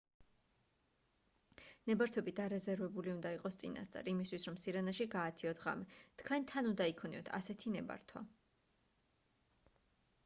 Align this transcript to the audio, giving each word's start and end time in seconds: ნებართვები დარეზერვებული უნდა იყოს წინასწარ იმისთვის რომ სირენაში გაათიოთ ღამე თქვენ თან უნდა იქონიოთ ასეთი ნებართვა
ნებართვები 1.89 2.33
დარეზერვებული 2.39 3.13
უნდა 3.17 3.33
იყოს 3.37 3.59
წინასწარ 3.65 4.09
იმისთვის 4.13 4.49
რომ 4.51 4.57
სირენაში 4.65 5.09
გაათიოთ 5.17 5.63
ღამე 5.67 6.01
თქვენ 6.23 6.49
თან 6.55 6.73
უნდა 6.73 6.91
იქონიოთ 6.95 7.33
ასეთი 7.43 7.77
ნებართვა 7.77 8.27